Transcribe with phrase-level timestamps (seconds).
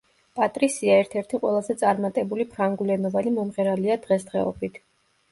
[0.37, 4.81] პატრისია ერთ–ერთი ყველაზე წარმატებული ფრანგულენოვანი მომღერალია დღესდღეობით.